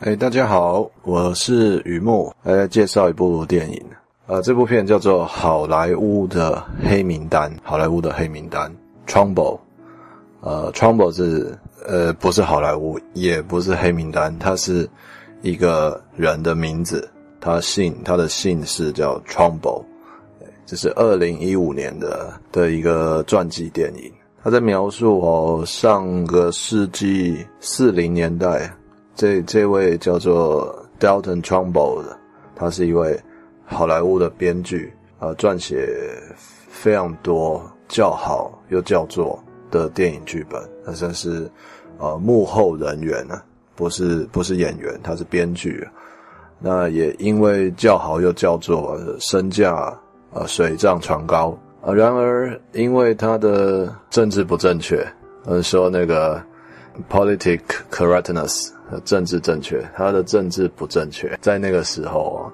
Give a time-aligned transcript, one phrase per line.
[0.00, 3.82] 哎，大家好，我是雨木，来介绍一部电影。
[4.28, 8.72] 呃，这部片叫做《好莱坞的黑名单》，好莱坞的黑名单
[9.08, 9.58] ，Trumbo。
[10.40, 11.52] 呃，Trumbo 是
[11.84, 14.88] 呃不是好莱坞，也不是黑名单，它是
[15.42, 17.10] 一个人的名字，
[17.40, 19.82] 他姓他的姓氏叫 Trumbo。
[20.64, 24.12] 这是二零一五年的的一个传记电影，
[24.44, 28.72] 他在描述哦上个世纪四零年代，
[29.18, 32.16] 这这位叫做 Dalton Trumbo 的，
[32.54, 33.18] 他是一位
[33.66, 35.88] 好莱坞的编剧，呃，撰写
[36.68, 39.42] 非常多叫好又叫座
[39.72, 41.50] 的电影剧本，他算是
[41.98, 43.42] 呃幕后人员呢，
[43.74, 45.84] 不是不是演员，他是编剧，
[46.60, 49.92] 那也因为叫好又叫座，身价。
[50.30, 51.90] 呃，水涨船高啊。
[51.90, 55.02] 然而，因为他的政治不正确，
[55.46, 56.38] 嗯，说那个
[57.10, 58.68] politic correctness，
[59.04, 62.50] 政治正确，他的政治不正确，在那个时候，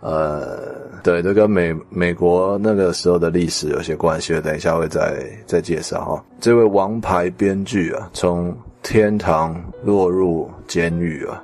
[0.00, 6.24] 呃，对，这跟美美国那个时候的历史有些关系，等一下会再再介绍哈。
[6.40, 11.42] 这位王牌编剧啊，从天堂落入监狱啊，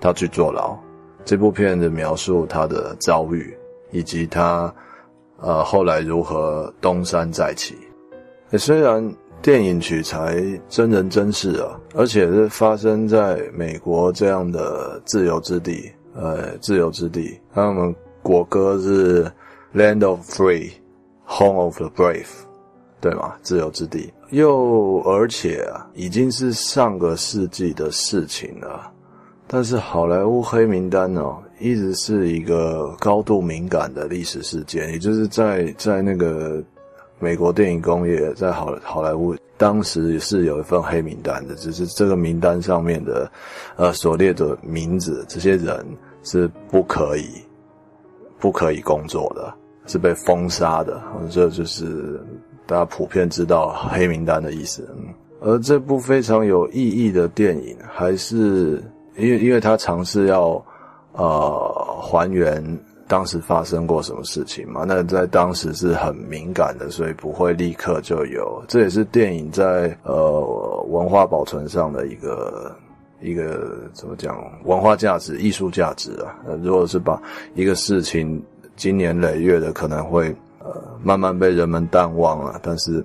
[0.00, 0.76] 他去坐牢。
[1.24, 3.56] 这部片子描述他的遭遇，
[3.90, 4.72] 以及他。
[5.44, 7.76] 呃，后来如何东山再起？
[8.56, 9.02] 虽然
[9.42, 17.36] 电影取材真人真事啊，而且是发生在美国这样的自由之地，呃，自由之地。
[17.52, 19.24] 那我们国歌是
[19.74, 20.70] “Land of Free,
[21.26, 22.28] Home of the Brave”，
[23.00, 23.34] 对吗？
[23.42, 24.12] 自由之地。
[24.30, 28.92] 又而且啊，已经是上个世纪的事情了。
[29.48, 36.62] 但是好莱坞黑名单哦，一直是一个高度敏感的历史事件，也就是在在那个
[37.22, 43.30] 美国电影工业，在好好莱坞当时是有一份黑名单的，只是这个名单上面的
[43.76, 45.86] 呃所列的名字，这些人
[46.24, 47.28] 是不可以
[48.40, 49.54] 不可以工作的，
[49.86, 51.00] 是被封杀的，
[51.30, 52.20] 这就是
[52.66, 54.84] 大家普遍知道黑名单的意思。
[55.40, 58.82] 而这部非常有意义的电影，还是。
[59.14, 60.64] 因为，因为他尝试要，
[61.12, 62.64] 呃，还原
[63.12, 68.64] 当时发生过什么事情嘛，那在当时是很敏感的，所以不会立刻就有。
[68.66, 70.40] 这也是电影在呃
[70.88, 72.74] 文化保存上的一个
[73.20, 76.40] 一个怎么讲文化价值、艺术价值啊。
[76.46, 77.20] 呃，如果是把
[77.54, 78.42] 一个事情
[78.76, 83.04] 经年累月的，可能会呃慢慢被人们淡忘了，但是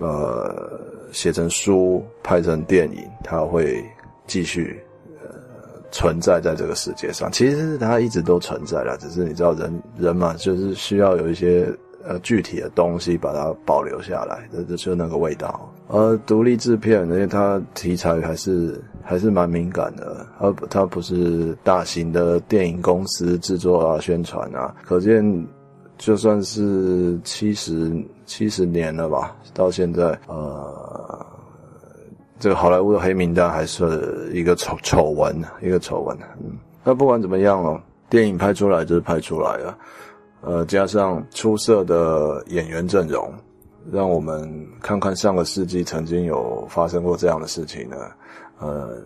[0.00, 0.80] 呃
[1.12, 3.80] 写成书、拍成电影，它会
[4.26, 4.84] 继续。
[5.94, 11.68] 存在在这个世界上，其实它一直都存在了，只是你知道人人嘛，就是需要有一些
[12.02, 15.72] 呃具体的东西把它保留下来，这就那个味道。
[15.86, 25.46] 而独立制片，因为它题材还是还是蛮敏感的，而它不是大型的电影公司制作啊、宣传啊，可见
[25.96, 31.24] 就算是七十七十年了吧，到现在呃。
[32.44, 36.14] 这个好莱坞的黑名单还是一个丑丑闻，一个丑闻。
[36.42, 39.78] 嗯，那不管怎么样哦，电影拍出来就是拍出来了，
[40.42, 43.32] 呃，加上出色的演员阵容，
[43.90, 44.46] 让我们
[44.82, 47.96] 看看上个世纪曾经有发生过这样的事情呢，
[48.58, 48.98] 呃，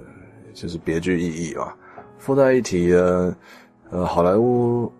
[0.52, 1.72] 就是别具意义嘛。
[2.18, 3.36] 附带一提呢，
[3.90, 4.90] 呃，好莱坞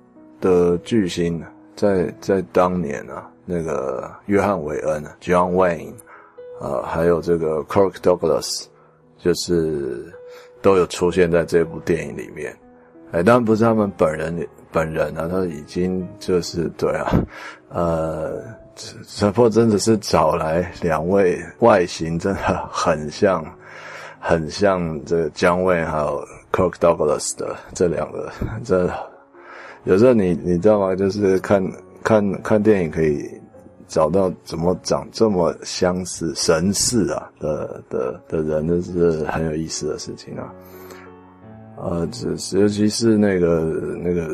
[0.41, 1.44] 的巨星
[1.75, 5.93] 在在当年啊，那个约翰韦恩 （John Wayne）。
[6.61, 8.65] 呃，还有这个 Kirk Douglas，
[9.19, 10.13] 就是
[10.61, 12.57] 都有出现在这部电影里面。
[13.13, 17.11] 哎，当然不是他们本人本人啊，他已经就是对啊，
[17.71, 18.43] 呃，
[18.75, 23.45] 只不过真的是找来两位外形真的很像，
[24.19, 28.31] 很像这个 John Wayne 还有 Kirk Douglas 的这两个，
[28.65, 28.91] 这
[29.85, 30.95] 有时候你你知道吗？
[30.95, 31.65] 就是看
[32.03, 33.27] 看看电影可以。
[33.88, 40.53] 找到怎么长这么相似、神似啊的的的人，那是很有意思的事情啊。
[41.81, 43.62] 呃，只是尤其是那个
[44.02, 44.29] 那个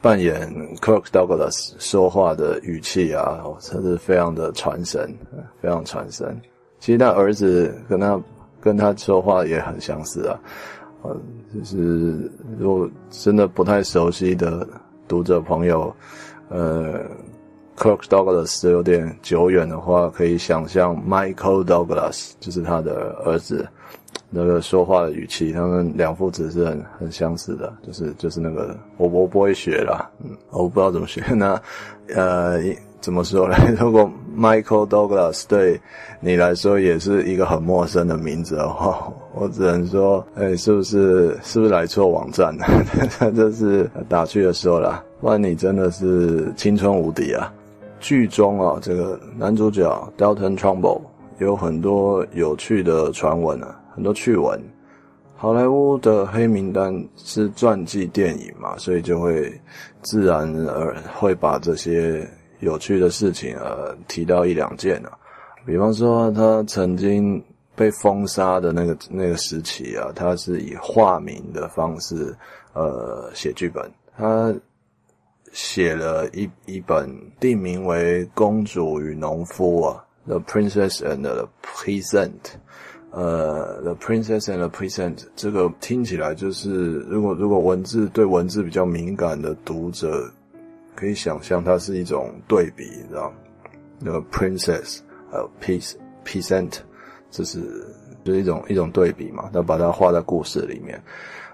[0.00, 5.12] 扮演 Kirk Douglas 说话的语气啊，真是非常的传神，
[5.60, 6.40] 非常传神。
[6.78, 8.20] 其实他儿子跟他
[8.60, 10.38] 跟他说话也很相似啊。
[11.02, 11.16] 呃，
[11.52, 14.64] 就是如果真的不太熟悉的
[15.08, 15.92] 读者朋友，
[16.48, 17.00] 呃。
[17.78, 23.66] Kirk Douglas 有点久远的话，可以想象 Michael Douglas 就是他的儿子，
[24.30, 31.22] 那个说话的语气，他们两父子是很很相似的，就是就是那个我我不会学啦，嗯，我不知道怎么学。
[31.32, 31.60] 那
[32.14, 32.58] 呃
[33.00, 33.54] 怎么说呢？
[33.78, 35.80] 如果 Michael Douglas 对
[36.20, 42.66] 你来说也是一个很陌生的名字的话， 我只能说，哎，是不是是不是来错网站了？
[43.36, 47.54] 这是打趣的说啦，不然你真的是青春无敌啊！
[48.00, 51.00] 剧中啊，这个男主角 Dalton Trumbo
[51.38, 54.60] 有很多有趣的传闻啊，很多趣闻。
[55.36, 59.52] 好莱坞的黑名单是传记电影嘛，所以就会
[60.02, 62.28] 自然而然会把这些
[62.58, 65.12] 有趣的事情呃提到一两件啊。
[65.64, 67.40] 比方说，他曾经
[67.76, 72.34] 被封杀的那个那个时期啊，他是以化名的方式
[72.72, 74.52] 呃写剧本，他
[75.58, 82.30] 写了一一本定名为《公主与农夫》啊，《The Princess and the Peasant》。
[83.10, 90.30] 呃，《The Princess and the Peasant》这个听起来就是，如果如果文字对文字比较敏感的读者，
[90.94, 93.36] 可以想象它是一种对比，你知道吗
[94.04, 95.94] ？The Princess，还有 Peace
[96.24, 96.74] Peasant，
[97.32, 97.58] 这是
[98.22, 101.02] 就是一种一种对比嘛，那把它画在故事里面。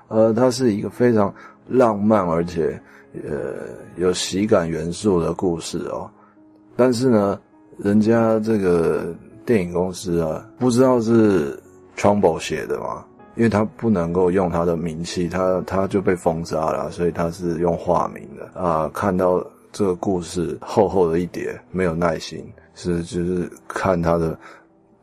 [0.08, 1.34] 呃，它是一个非常
[1.66, 2.78] 浪漫而且
[3.22, 6.10] 呃有喜感元素的故事哦，
[6.74, 7.38] 但是呢，
[7.78, 9.14] 人家这个。
[9.46, 11.54] 电影公司啊，不知道是
[11.98, 13.04] Trumbo 写的吗？
[13.36, 18.90] 因为他不能够用他的名气，他他就被封杀了，所以他是用化名的啊。
[18.94, 22.42] 看到这个故事厚厚的一叠，没有耐心，
[22.74, 24.38] 是就是看他的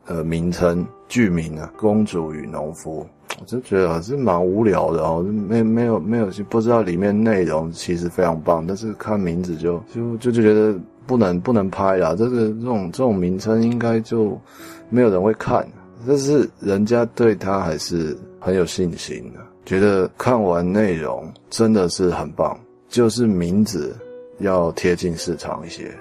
[0.06, 3.06] 呃名称剧名啊，《公主与农夫》，
[3.40, 10.78] 我就觉得还是蛮无聊的哦，没没有没有不知道里面内容其实非常棒，但是看名字就就就就觉得。
[11.04, 14.40] 不能不能拍啦，这个这种这种名称应该就
[14.88, 15.66] 没有人会看。
[16.06, 22.56] 但是人家对他还是很有信心的，觉得看完内容真的是很棒。
[22.88, 23.96] 就是名字
[24.38, 25.92] 要贴近市场一些，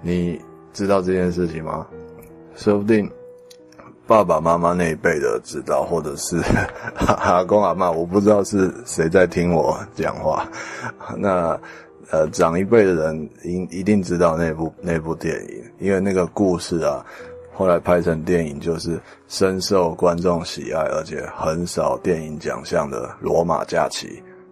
[0.00, 0.40] 你
[0.72, 1.86] 知道这件事情吗？
[2.56, 3.08] 说不定
[4.10, 6.36] 爸爸妈妈那一辈的知道，或者是
[6.98, 10.50] 阿公阿嬷，我不知道是谁在听我讲话。
[11.16, 11.56] 那。
[12.12, 17.06] 呃，长一辈的人一一定知道那部那部电影，因为那个故事啊，
[17.54, 24.08] 后来拍成电影就是深受观众喜爱，而且很少电影奖项的《罗马假期》。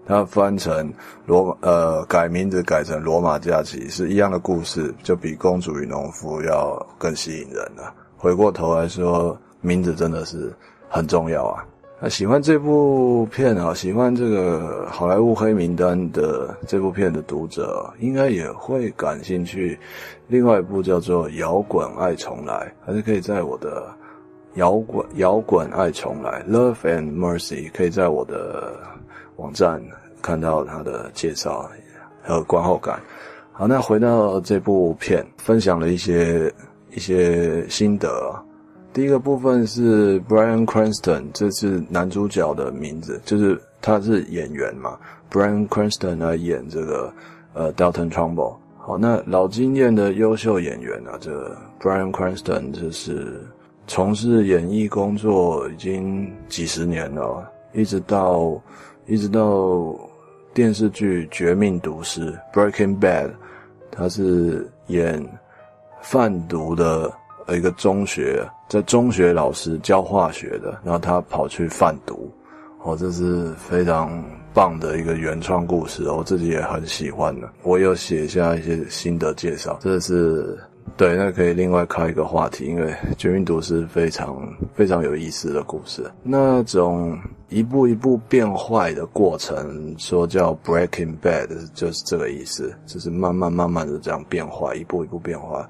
[0.06, 0.88] 它翻成
[1.26, 7.92] 罗呃改名字改成《罗马假期》是一样的故事，就比《公主与农夫》要更吸引人了。
[8.16, 10.52] 回过头来说，名字真的是
[10.88, 11.64] 很重要啊。
[12.00, 19.76] 那喜欢这部片啊，喜欢这个好莱坞黑名单的这部片的读者，应该也会感兴趣。
[20.28, 23.84] 另外一部叫做《摇滚爱重来》，还是可以在我的
[24.54, 28.74] 摇滚摇滚爱重来 （Love and Mercy） 可以在我的
[29.34, 29.82] 网站
[30.22, 31.68] 看到它的介绍
[32.22, 33.00] 和观后感。
[33.50, 36.54] 好，那回到这部片，分享了一些
[36.92, 38.08] 一些心得。
[38.92, 44.98] 第一个部分是 Bryan Cranston，这是男主角的名字，就是他是演员嘛
[45.30, 47.12] ，Bryan Cranston 来演这个
[47.52, 48.56] 呃 Dalton Trumbo。
[48.76, 53.40] 好，那老经验的优秀演员啊，这个 Bryan Cranston 就是
[53.86, 58.60] 从事演艺工作已经几十年了，一直到
[59.06, 59.94] 一直到
[60.52, 63.30] 电视剧《绝命毒师》Breaking Bad，
[63.92, 65.24] 他是演
[66.00, 67.12] 贩毒的。
[67.56, 72.30] 一个中学，在中学老师教化学的，然后他跑去贩毒，
[72.82, 74.22] 哦，这是非常
[74.52, 77.48] 棒的一个原创故事，我自己也很喜欢的。
[77.62, 80.58] 我有写下一些心得介绍，这是
[80.96, 84.36] 对，那可以另外开一个话题，因为《绝命毒师》非常
[84.74, 95.66] 非常有意思的故事，那种一步一步变坏的过程，说叫 Breaking Bad，就是这个意思，就是慢慢慢慢的这样变坏，一步一步变坏，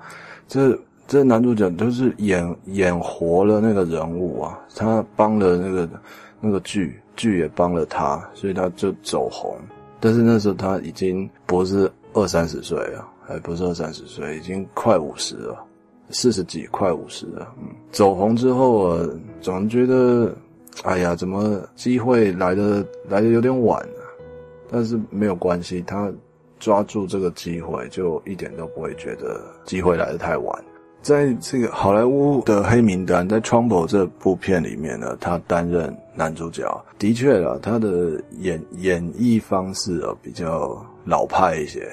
[0.49, 0.78] 这。
[1.08, 5.88] 这男主角都是演演活了那个人物啊，他帮了那个
[6.38, 9.56] 那个剧，剧也帮了他，所以他就走红。
[9.98, 15.64] 但是那时候他已经不是二三十岁了，还不是二三十岁，已经快五十了，
[16.10, 17.54] 四十几，快五十了。
[17.58, 19.08] 嗯，走红之后啊，
[19.40, 20.30] 总觉得，
[20.84, 24.04] 哎呀，怎么机会来的来的有点晚啊？
[24.70, 26.12] 但是没有关系，他
[26.60, 30.64] 抓住这个机会，就一点都不会觉得机会来的太晚。
[31.08, 36.84] 在这个好莱坞的黑名单，在《Trumbo》这部片里面呢，他担任男主角。
[36.98, 41.88] 的确啊，他的演演绎方式啊比较老派一些，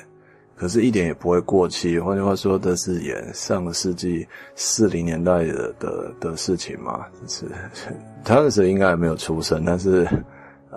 [0.57, 1.97] 可是一点也不会过气。
[1.97, 7.05] 换句话说，这是演上个世纪四零年代的的的事情嘛。
[7.21, 7.45] 就是
[8.25, 10.05] 他那时候应该还没有出生，但是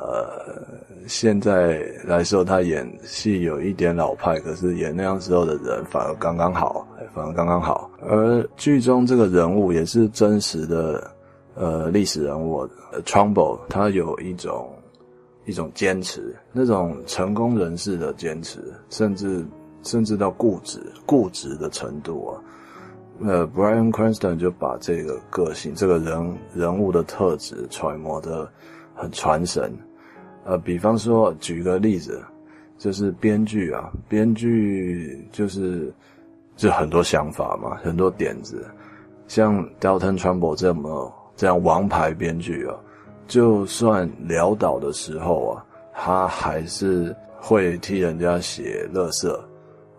[0.00, 7.90] 呃，现在来说，他演戏有一点老派，可是演那样时候的人反而刚刚好，反而刚刚好。
[8.00, 11.10] 而剧中这个人物也是真实的，
[11.56, 12.68] 呃，历史人物。
[13.04, 14.70] Trumbo 他有一种
[15.46, 19.44] 一种坚持，那种成功人士的坚持，甚至
[19.82, 22.40] 甚至到固执固执的程度啊。
[23.26, 28.48] 呃，Brian Cranston 就把这个个性、这个人人物的特质揣摩得
[28.94, 29.76] 很传神。
[30.48, 32.22] 呃，比方说，举个例子，
[32.78, 35.92] 就是编剧啊，编剧就是
[36.56, 38.66] 就很多想法嘛，很多点子。
[39.26, 42.74] 像 Dalton Trumbo 这么这样王牌编剧啊，
[43.26, 49.44] 就算潦倒的时候啊，他还是会替人家写乐色。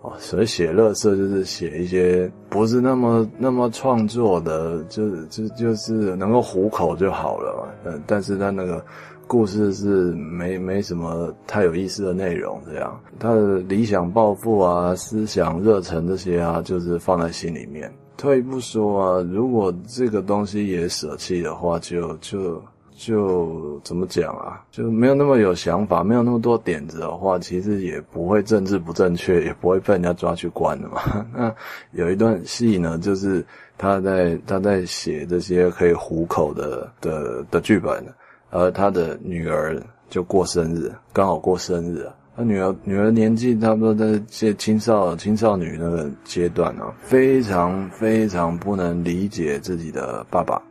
[0.01, 7.91] 哦，所以写乐色就是写一些不是那么那么创作的，就就就是能够糊口就好了嘛。
[7.91, 8.84] 嗯，但是他那个
[9.29, 17.93] 故事是没没什么太有意思的内容，这样他的理想抱负啊、思想热忱这些啊，就是放在心里面。
[18.17, 22.59] 退一步说啊，如果这个东西也舍弃的话，就就。
[23.01, 24.62] 就怎么讲啊？
[24.71, 31.00] 就没有那么有想法，没有那么多点子的话，其实也不会政治不正确，也不会被人家抓去关的嘛。
[31.33, 31.55] 那
[31.93, 33.41] 有一段戏呢，就是
[33.77, 38.03] 他在他在写这些可以糊口的的的剧本，
[38.50, 42.08] 而他的女儿就过生日，刚好过生日。
[42.36, 50.62] 他女儿女儿年纪差不多在这青少青少女那个阶段啊，非常非常不能理解自己的爸爸，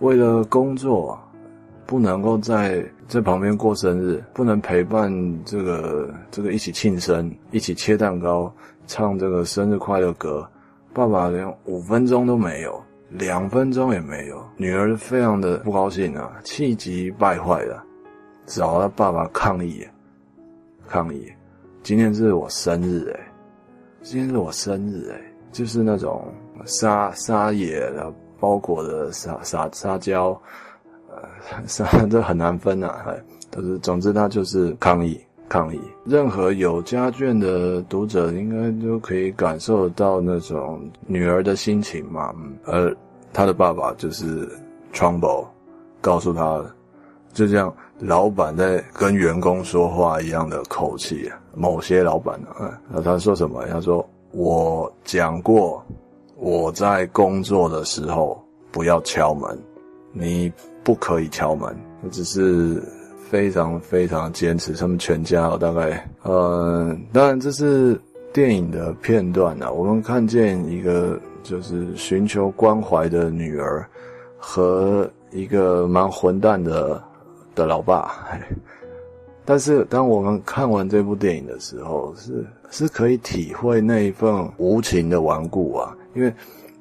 [0.00, 1.18] 为了工作。
[1.84, 5.12] 不能够在在旁边过生日，不能陪伴
[5.44, 8.50] 这个这个一起庆生，一起切蛋糕，
[8.86, 10.48] 唱这个生日快乐歌。
[10.94, 12.82] 爸爸连五分钟都没有，
[13.18, 14.44] 两分钟也没有。
[14.56, 17.82] 女儿非常的不高兴啊，气急败坏的，
[18.46, 19.86] 找他爸爸抗议，
[20.88, 21.30] 抗议。
[21.82, 23.20] 今天是我生日诶，
[24.02, 26.32] 今天是我生日诶，就是那种
[26.64, 30.40] 沙沙野的包裹的沙沙沙胶。
[31.66, 35.20] 是啊，这很难分啊，哎，都是，总之他就是抗议，
[35.52, 35.78] 抗议。
[36.06, 42.34] 任何有家眷的读者应该都可以感受到那种女儿的心情嘛。
[42.64, 42.96] 而
[43.34, 44.48] 他的爸爸就是
[44.94, 45.44] Trumbo，
[46.00, 46.64] 告诉他，
[47.34, 51.30] 就像老板在跟员工说话一样的口气。
[51.54, 53.66] 某些老板啊，他说什么？
[53.66, 55.84] 他说：“我讲过，
[56.36, 59.58] 我在工作的时候不要敲门。”
[60.14, 60.52] 你
[60.84, 62.82] 不可以敲门，我只是
[63.32, 64.74] 非常非常坚持。
[64.74, 67.98] 他们全家哦，大概呃，当然这是
[68.30, 69.70] 电影的片段啊。
[69.70, 73.88] 我们看见一个就是寻求关怀的女儿
[74.36, 77.02] 和一个蛮混蛋的
[77.54, 78.12] 的老爸。
[79.46, 86.30] 但是当我们看完这部电影的时候，是是可以体会那一份无情的顽固啊，因为。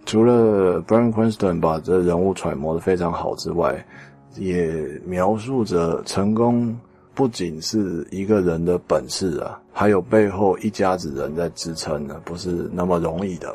[0.03, 3.85] 除了 Bryan Cranston 把这人物揣摩得非常好之外，
[4.35, 4.71] 也
[5.05, 6.77] 描述着成功
[7.13, 13.53] 不仅是一个人的本事啊，还有背后一家子人在支撑呢，不是那么容易的。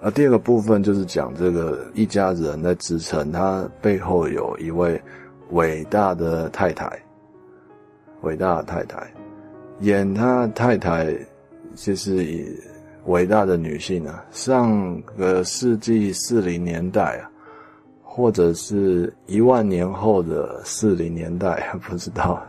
[0.00, 5.00] 而第二个部分就是讲这个一家子人在支撑，他背后有一位
[5.50, 6.90] 伟大的太太，
[8.22, 9.12] 伟大的太太，
[9.80, 11.14] 演他太太
[11.74, 12.70] 就是。
[13.06, 17.29] 伟大的女性啊，上个世纪四零年代啊，
[18.20, 22.40] 或者是一万年后的四零年代， 不知道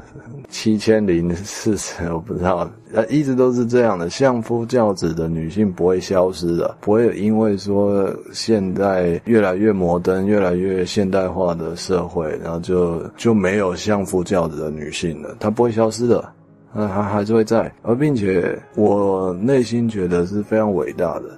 [0.50, 16.34] 七千零四十，我不知道，呃，一直都是这样的，相夫教子的女性不会消失的，不会因为说现在越来越摩登、越来越现代化的社会，然后就就没有相夫教子的女性了，她不会消失的。
[16.74, 21.38] 呃，还还是会在，而并且我内心觉得是非常伟大的。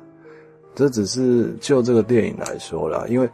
[0.75, 3.29] 这只是就这个电影来说啦，因为，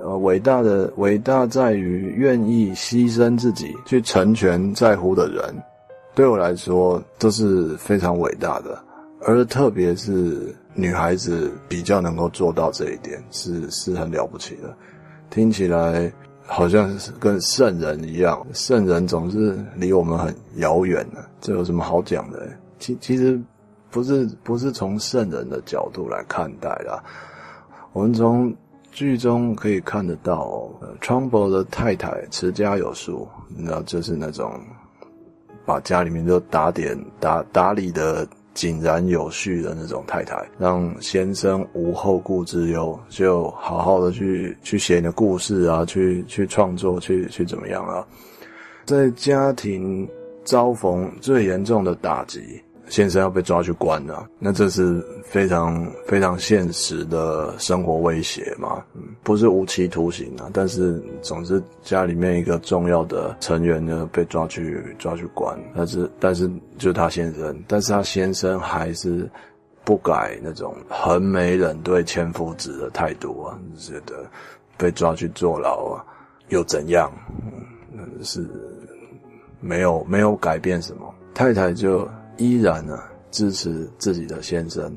[0.00, 5.54] 呃，伟大的伟大在于愿意牺牲自己去成全在乎的人，
[6.14, 8.78] 对我来说都是非常伟大的。
[9.20, 14.74] 而特别是女孩子比较能够做到这一点，是是很了不起的。
[15.30, 16.12] 听起来。
[16.44, 22.46] 好像是跟圣人一样，圣人总是离我们很遥远的，这有什么好讲的？
[22.80, 23.40] 其其实
[23.90, 27.02] 不是不是从圣人的角度来看待啦。
[27.92, 28.52] 我们从
[28.92, 30.70] 剧中可以看得到
[31.00, 34.52] ，Trumbo 的太太持家有术，你知道，就是那种
[35.64, 38.28] 把家里面都打点打打理的。
[38.54, 48.06] 井然有序的那种太太，让先生无后顾之忧，就好好的去去写你的故事啊，去去创作，去去怎么样啊？
[48.84, 50.06] 在家庭
[50.44, 52.62] 遭逢最严重的打击。
[52.88, 58.84] 先生要被抓去关了，那这是非常非常现实的生活威胁嘛？
[58.94, 66.46] 嗯，不是无期徒刑啊，但是总之家里面一个重要的成员呢被抓去抓去关，但是但是
[66.76, 69.30] 就是他先生，但是他先生还是
[69.84, 74.24] 不改那种横眉冷对千夫指的态度啊，觉得
[74.76, 76.04] 被抓去坐牢啊
[76.48, 77.10] 又怎样？
[77.96, 78.46] 嗯，是
[79.60, 82.06] 没有没有改变什么，太太就。
[82.42, 82.98] 依然呢
[83.30, 84.92] 支持自己的先生，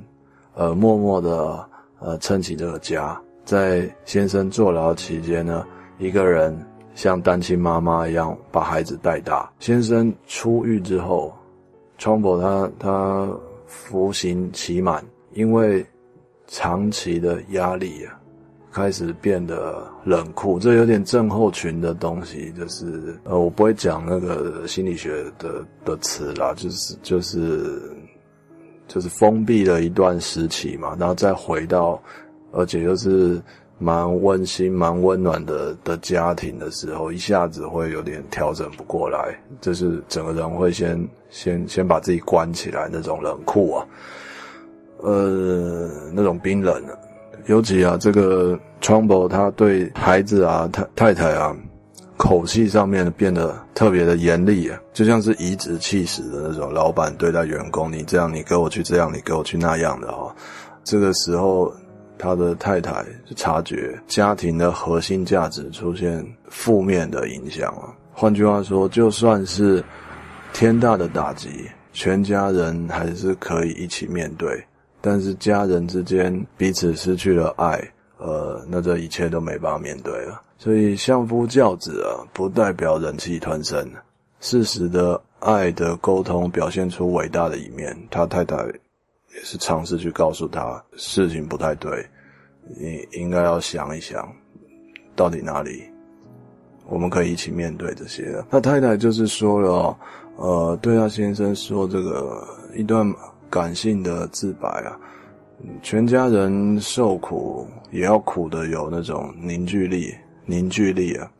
[0.55, 3.21] 呃，默默的呃撑起这个家。
[3.43, 5.63] 在先生坐牢期间呢，
[5.99, 6.57] 一个人
[6.95, 9.47] 像单亲妈妈一样把孩子带大。
[9.59, 11.31] 先生出狱之后
[11.99, 13.29] ，Trumbull 他他
[13.67, 15.85] 服刑期满，因为
[16.47, 18.19] 长期的压力啊。
[18.75, 27.81] 开始变得冷酷，这有点症候群的东西，就是呃，我不会讲那个心理学的的词啦，就是就是
[28.85, 31.97] 就是封闭了一段时期嘛，然后再回到，
[32.51, 33.41] 而且又是
[33.79, 43.87] 蛮温馨、蛮温暖的的家庭的时候，一下子会有点调整不过来，就是整个人会先先先把自己关起来，那种冷酷啊，
[44.97, 46.91] 呃，那种冰冷啊。
[47.45, 51.55] 尤其啊，这个 Trumbull 他对孩子啊、太太太啊，
[52.17, 60.35] 口气上面变得特别的严厉啊，就像是颐指气使的那种老板对待员工，你这样，你给我去这样，你给我去那样的哈。
[60.83, 61.71] 这个时候，
[62.17, 67.93] 他的太太就察觉家庭的核心价值出现负面的影响啊。
[68.11, 69.83] 换句话说，就算是
[70.53, 71.49] 天大的打击，
[71.91, 74.63] 全家人还是可以一起面对。
[75.07, 77.79] 但是家人之间彼此失去了爱，
[78.17, 80.41] 呃，那这一切都没办法面对了。
[80.57, 83.87] 所以相夫教子啊，不代表忍气吞声。
[84.39, 87.95] 适时的爱的沟通，表现出伟大的一面。
[88.09, 92.03] 他太太也是尝试去告诉他，事情不太对，
[92.75, 94.27] 你应该要想一想，
[95.15, 95.83] 到底哪里
[96.87, 98.43] 我们可以一起面对这些。
[98.49, 99.95] 他太太就是说了，
[100.37, 102.43] 呃，对他先生说这个
[102.75, 103.07] 一段。
[103.49, 104.99] 感性的自白啊，
[105.81, 110.13] 全家人受苦也要苦得有那种凝聚力，
[110.45, 111.31] 凝聚力啊，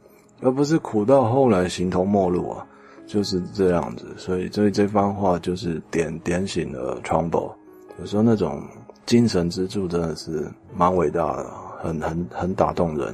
[0.41, 2.65] 而不是苦到后来形同陌路啊，
[3.05, 4.07] 就是这样子。
[4.17, 7.51] 所以，所以这番话就是点点醒了 Trumbull，
[7.99, 8.63] 有时候那种
[9.05, 11.45] 精神支柱真的是蛮伟大的，
[11.81, 13.13] 很很很打动人。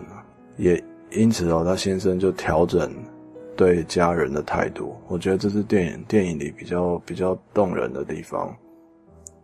[0.57, 2.91] 也因此哦，他先生就调整
[3.57, 8.55] 对家人的态度，我觉得这是电影电影里比较比较动人的地方。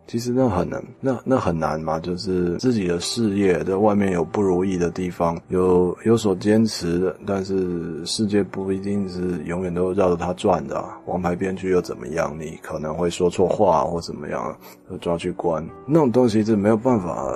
[0.07, 10.81] 其实那很难，那那很难嘛，就是自己的事业在外面有不如意的地方，有有所坚持的，但是世界不一定是永远都绕着他转的。
[11.07, 12.33] 王牌编剧又怎么样？
[12.39, 14.57] 你可能会说错话或怎么样，
[15.01, 15.61] 抓去关。
[15.85, 17.29] 那种东西是没有办法，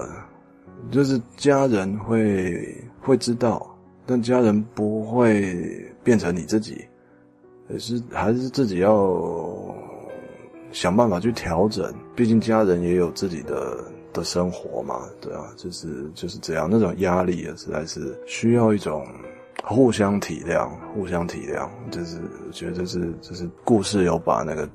[0.89, 3.69] 就是家人会会知道，
[4.05, 6.85] 但家人不会变成你自己，
[7.67, 9.50] 还是还是自己要。
[10.71, 13.77] 想办法去调整，毕竟家人也有自己的
[14.13, 19.05] 的生活嘛，对啊，就是就是这样，那种压力啊，实在是需要一种
[19.63, 24.67] 互相体谅，互相体谅，就是我觉得这是这是故事有把那个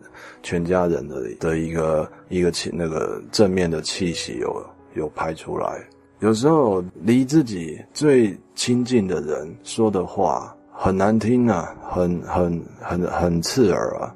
[0.42, 5.82] 全家人的的一个一个气那个正面的气息有有拍出来。
[6.20, 14.14] 有时候离自己最亲近的人说的话很难听啊，很很很很刺耳啊。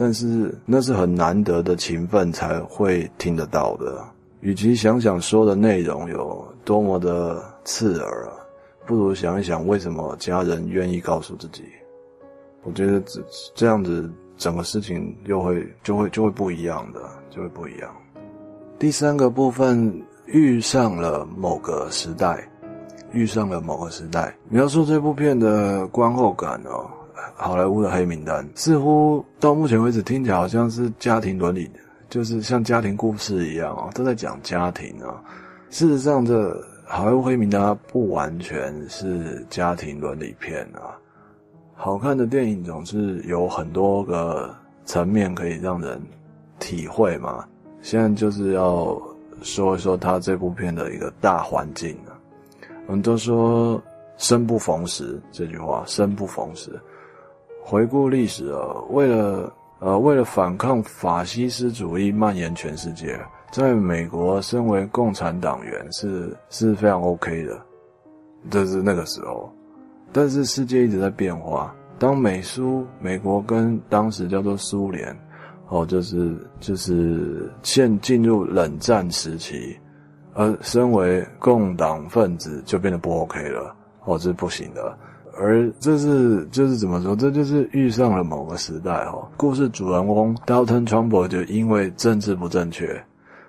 [0.00, 4.02] 但是那是很难得的情分才会听得到的。
[4.40, 8.26] 与其想想说的内容有多么的刺耳，
[8.86, 11.64] 不如想一想为什么家人愿意告诉自己。
[12.62, 13.22] 我觉得这
[13.54, 17.94] 这样子整个事情又会就会就会不一样的，就会不一样。
[18.78, 22.48] 第三个部分遇上了某个时代，
[23.12, 26.88] 遇上了某个时代，描述这部片的观后感哦。
[27.36, 31.70] 好莱坞的黑名单似乎到目前为止听起来好像是家庭伦理，
[32.08, 35.22] 就是像家庭故事一样啊，都在讲家庭啊。
[35.70, 40.98] 事实上，这好莱坞黑名单不完全是家庭伦理片啊。
[41.74, 44.54] 好看的电影总是有很多个
[44.84, 46.00] 层面可以让人
[46.58, 47.44] 体会嘛。
[47.80, 49.00] 现在就是要
[49.40, 52.12] 说一说他这部片的一个大环境啊。
[52.86, 53.80] 我们都说
[54.18, 56.78] “生不逢时”这句话，“生不逢时”。
[57.70, 63.16] 回顾历史啊，为了呃，为了反抗法西斯主义蔓延全世界，
[63.52, 67.62] 在美国身为共产党员是是非常 OK 的，
[68.50, 69.48] 这是那个时候。
[70.12, 75.16] 但是世界一直在变化，当美苏美国跟当时叫做苏联，
[75.68, 79.78] 哦，就是就是现进入冷战时期，
[80.34, 83.72] 而身为共党分子就变得不 OK 了，
[84.06, 84.98] 哦，这是不行的。
[85.42, 87.16] 而这是就是怎么说？
[87.16, 89.26] 这就是遇上了某个时代哦。
[89.38, 93.02] 故事主人公 Dalton Trumbo 就因为政治不正确，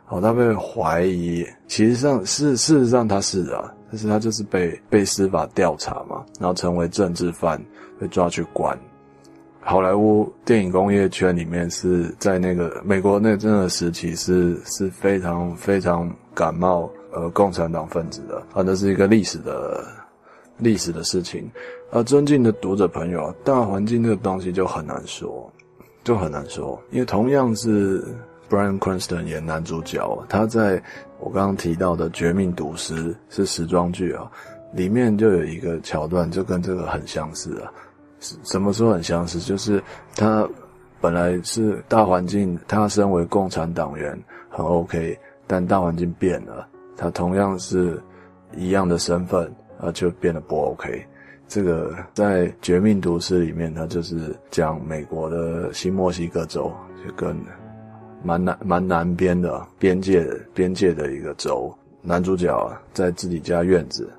[0.07, 7.61] 哦，他被怀疑，其实上事事实上他是啊，但是他就是被被司法调查嘛，然后成为政治犯，
[7.99, 8.77] 被抓去关。
[9.59, 19.83] 好莱坞电影工业圈里面是在那个美国那阵的时期是是非常非常感冒呃共产党分子的啊，那是一个历史的。
[20.57, 21.49] 历史的事情，
[21.91, 25.51] 而尊敬的读者朋友，大环境这个东西就很难说，
[26.05, 28.01] 就很难说，因为同样是
[28.49, 30.81] Brian Cranston 演男主角，他在
[31.19, 34.31] 我刚刚提到的《绝命毒师》是时装剧啊，
[34.73, 37.71] 里面就有一个桥段，就跟这个很相似啊。
[38.19, 39.39] 什么时候很相似？
[39.39, 39.83] 就是
[40.15, 40.47] 他
[41.01, 44.17] 本来是大环境，他身为共产党员
[44.49, 48.01] 很 OK，但大环境变了，他同样是
[48.55, 49.53] 一样的身份。
[49.81, 51.03] 啊，就变得不 OK。
[51.51, 56.71] 这个在《绝命毒师》里面，它就是讲美国的新墨西哥州，
[57.05, 57.35] 就跟
[58.23, 61.69] 蛮南蛮南边的边界边界的一个州。
[62.01, 64.09] 男主角，在自己家院子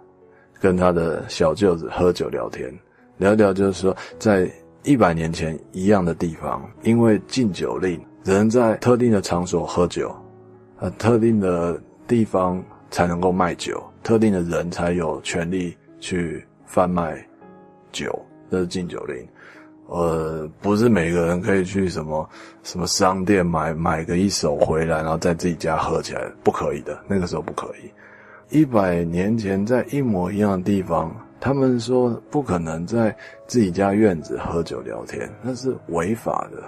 [0.60, 2.70] 跟他的小舅子喝酒聊天，
[3.16, 4.46] 聊聊就是说，在
[4.82, 10.14] 一百年前一样的地方，因为禁酒令，只能在特定的场所喝酒，
[10.80, 13.82] 呃，特定的地方才能够卖酒。
[14.02, 17.22] 特定的人才有权利去贩卖
[17.92, 18.18] 酒，
[18.50, 19.28] 这是禁酒令。
[19.88, 22.26] 呃，不是每个人可以去什么
[22.62, 26.98] 什么商店买买个一手回来，然后在自己家喝起来，不可以的。
[27.06, 27.92] 那个时候不可以。
[28.48, 33.14] 一百年前在一模一样的地方，他们说不可能在
[33.46, 36.62] 自己家院子喝酒聊天，那是违法的。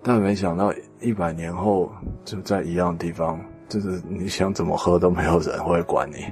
[0.00, 1.90] 但没想到一百年后
[2.24, 6.26] 就在一样的地方，就是你想怎么喝都没有人会管你。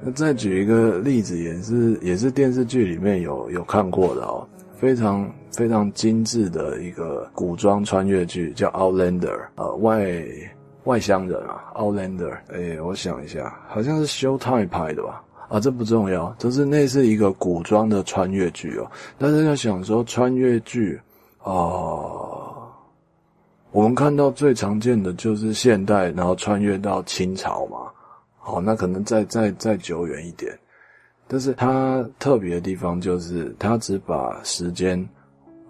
[0.00, 10.06] 那再举一个例子，也是也是电视剧里面有有看过的哦，非常非常精致的一个古装穿越剧，叫《Outlander》呃，外
[10.84, 15.22] 外乡人啊，《Outlander》哎，我想一下，好像是 Showtime 拍的吧？
[15.48, 18.88] 啊，这不重要，就是那是一个古装的穿越剧哦。
[19.18, 21.00] 但是要想说穿越剧
[21.42, 21.50] 啊，
[23.72, 27.78] 我们看到最常见的就是现代，然后穿越到清朝嘛。
[28.50, 30.52] 哦，那可能再再再久远一点，
[31.26, 35.06] 但是它特别的地方就是，它只把时间。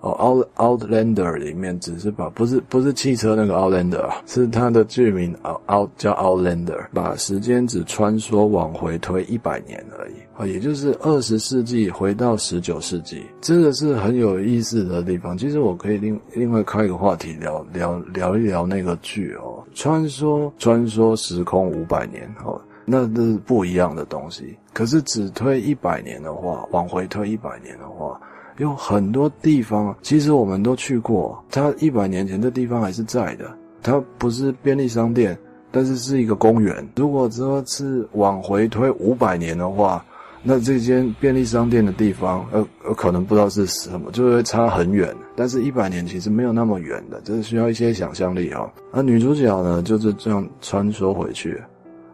[0.01, 15.37] 哦，Out Outlander 里面只是把不是不是汽车那个 Outlander 啊，是它的剧名 Out Out 叫 Outlander，把时间只穿梭往回推一百年而已啊，也就是二十世纪回到十九世纪，这个是很有意思的地方。
[15.37, 24.57] 其实我可以另另外开一个话题聊聊聊一聊那个剧哦，穿梭穿梭时空五百年哦，那这是不一样的东西。
[24.73, 28.21] 可是只推一百年的话，往回推一百年的话。
[28.59, 31.41] 有很多地方，其实我们都去过。
[31.49, 35.39] 它一百年前这地方还是在的，它不是便利商店，
[35.71, 36.85] 但是是一个公园。
[36.97, 40.05] 如果说是往回推五百年的话，
[40.43, 45.15] 那这间便利商店的地方，呃，呃可能不知道是什么，就会差很远。
[45.37, 48.69] 但是一百年其实没有那么远的，这是需要一些想象力哦。
[48.91, 51.63] 而女主角呢，就是这样穿梭回去。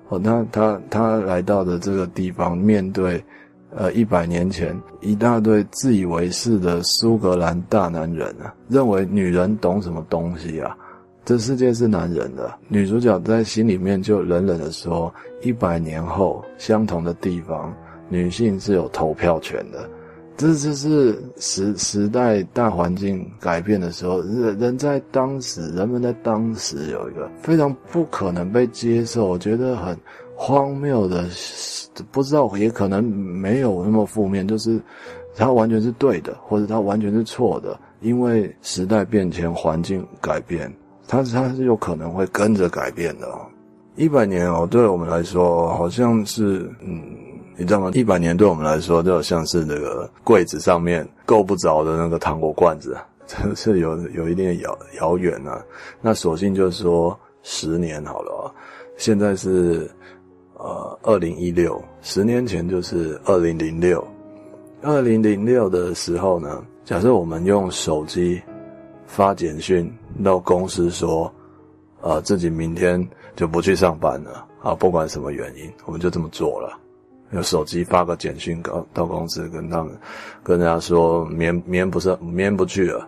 [0.09, 3.23] 哦，那他他来到的这个地方，面对。
[3.77, 10.77] 呃，一百年前，一大堆自以为是的苏格兰大男人啊，认为女人懂什么东西啊？
[11.25, 12.57] 这世界是男人的。
[12.69, 15.12] 女主角在心里面就冷冷的说：
[15.43, 17.75] 一百年后，相同的地方，
[18.09, 19.90] 女性是有投票权的。
[20.37, 29.97] 这就是时时代大环境改变的时候，人人在当时，人们在当时有一个非常不可能被接受，我觉得很
[30.37, 31.25] 荒谬的。
[32.11, 34.81] 不知道，也可能没有那么负面，就是
[35.37, 40.68] 它完全是对的，或者它完全是错的，因为时代变迁，环境改变，
[41.07, 43.29] 它它是有可能会跟着改变的。
[43.94, 47.01] 一百年哦，对我们来说好像是，嗯，
[47.57, 47.90] 你知道吗？
[47.95, 55.64] 一百年对我们来说就像是那个柜子上面够不着的那个糖果罐子， 真是有有一定的遥遥远啊。
[56.01, 58.53] 那索性就说十年好了啊，
[58.97, 59.90] 现在是。
[60.57, 64.03] 呃，二零一六，十年前就是二零零六。
[64.83, 68.40] 二零零六的时候呢，假设我们用手机
[69.05, 69.93] 发简讯
[70.25, 71.31] 到公司说，
[72.01, 76.79] 呃，自己明天就不去上班了啊，不管什么原因，我们就这么做了。
[77.35, 79.92] 用手机发个简讯到到公司跟他们
[80.42, 83.07] 跟人家说明明天不是明天不去了，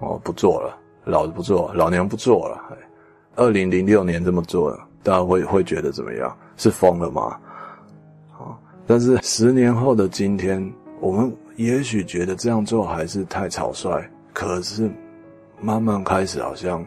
[0.00, 2.62] 哦不做了，老子不做，老娘不做了。
[3.36, 6.36] 二零零六年这么做了，大家会会觉得怎么样？
[6.56, 7.36] 是疯了吗？
[8.38, 8.54] 啊！
[8.86, 14.88] 但是十年后的今天，我们也许觉得这样做还是太草率，可是
[15.60, 16.86] 慢慢开始好像，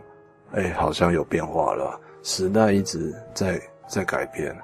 [0.52, 2.00] 哎，好像有变化了。
[2.24, 4.56] 时代一直在在改变，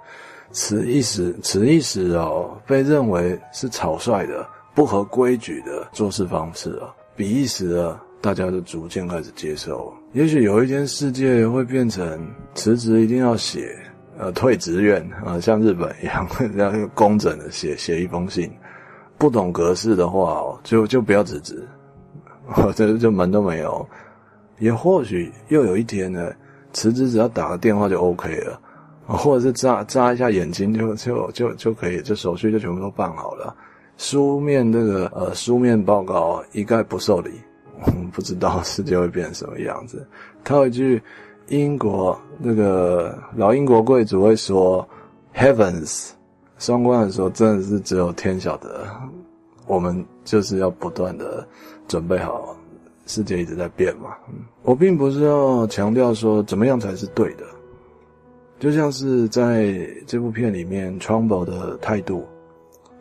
[0.54, 9.92] 此一时此一时哦，被认为是草率的、不合规矩的做事方式啊，彼一时啊，大家都逐渐开始接受。
[10.14, 13.76] 也许有一天，世界会变成辞职一定要写，
[14.18, 18.50] 呃，退职愿啊，像日本一样，这样工整的写 写一封信。
[19.18, 21.68] 不懂格式的话，就就不要辞职，
[22.76, 23.84] 这就门都没有。
[24.60, 26.32] 也或许又有一天呢，
[26.74, 28.60] 辞职只要打个电话就 OK 了，
[29.06, 33.56] 或者是眨眨一下眼睛就就就就可以，这手续就全部都办好了。
[33.98, 37.32] 书面这个呃书面报告一概不受理。
[37.86, 40.08] 我们，不知道世界会变成什么样子。
[40.44, 41.02] 套一句
[41.48, 44.88] 英国那个老英国贵族会说
[45.36, 46.12] ：“Heavens”，
[46.60, 48.88] 双关的时候真的是只有天晓得。
[49.68, 51.46] 我们就是要不断的
[51.88, 52.56] 准备好，
[53.06, 54.16] 世界一直在变嘛。
[54.62, 57.44] 我并不是要强调说怎么样才是对的，
[58.64, 59.76] 就像是在
[60.08, 62.26] 这部片里面，Trumbo 的态度，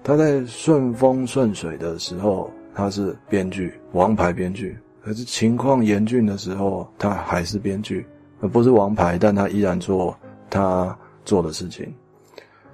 [0.03, 2.51] 他在顺风顺水的时候。
[2.75, 4.77] 他是编剧，王牌编剧。
[5.05, 8.05] 可是情况严峻的时候，他还是编剧，
[8.40, 10.16] 而不是王牌，但他依然做
[10.48, 11.92] 他做的事情。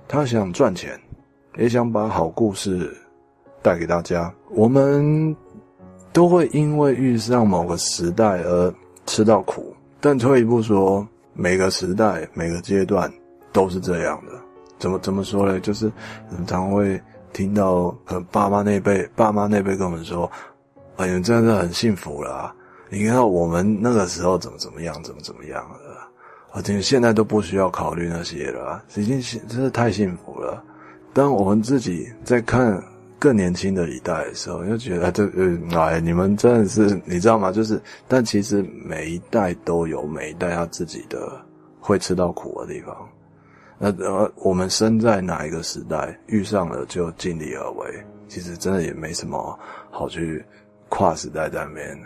[0.07, 0.99] 他想赚钱，
[1.59, 2.97] 也想把好故事
[3.61, 4.33] 带给大家。
[4.51, 5.37] 我们
[6.13, 8.73] 都会因为遇上某个时代而
[9.05, 11.05] 吃到苦，但退一步说，
[11.39, 13.11] 每个时代、每个阶段
[13.53, 14.33] 都是这样的。
[14.79, 15.59] 怎么怎么说呢？
[15.61, 15.91] 就是
[16.29, 17.01] 常常会。
[17.31, 20.29] 听到呃爸妈那辈，爸妈那辈跟我们说
[20.97, 22.53] ：“哎，你真的很幸福了。
[22.89, 26.09] 你看我们那个时候怎么怎么样，怎么怎么样了，
[26.53, 30.65] 而且现在都不需要考虑那些了，已经真是太幸福了。
[31.13, 32.83] 当我们自己在看
[33.19, 37.51] 更年轻的一代的时候，就觉得这呃，哎，你们真的是，你知道吗？
[37.51, 41.45] 就是，但其实每一代都有每一代他自己的
[41.81, 42.97] 会吃到苦的地方。”
[43.81, 48.05] 那呃，我们生在哪一个时代，遇上了就尽力而为。
[48.27, 49.59] 其实真的也没什么
[49.91, 50.45] 好去
[50.89, 51.99] 跨时代在那边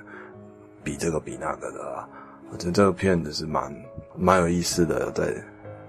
[0.84, 2.08] 比这个比那个的啊。
[2.50, 3.74] 我觉得这个片子是蛮
[4.16, 5.34] 蛮有意思的，在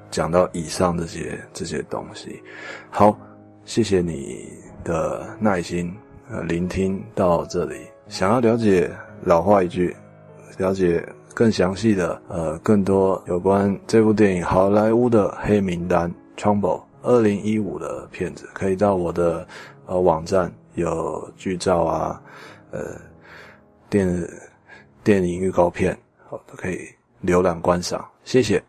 [0.10, 2.42] 讲到以上这些这些东西。
[2.90, 3.20] 好，
[3.66, 4.48] 谢谢你
[4.84, 5.94] 的耐心
[6.30, 7.88] 呃聆听到这里。
[8.08, 8.92] 想要了解
[9.24, 9.96] 老话一句，
[10.58, 11.04] 了解。
[11.36, 16.08] 更详细的，呃，更多有关这部电影《好莱坞的黑名单》
[16.40, 19.44] （Trumbo） 二零一五的片子，可以到我的
[19.88, 22.22] 呃网站有剧照啊，
[22.70, 23.02] 呃，
[23.90, 24.30] 电
[25.04, 25.98] 电影预告片，
[26.30, 26.88] 好，都可以
[27.26, 28.08] 浏览观赏。
[28.24, 28.62] 谢谢。